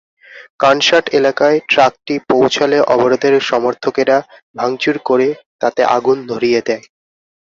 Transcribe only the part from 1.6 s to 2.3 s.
ট্রাকটি